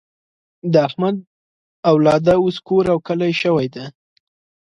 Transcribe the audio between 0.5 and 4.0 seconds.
د احمد اولاده اوس کور او کلی شوې ده.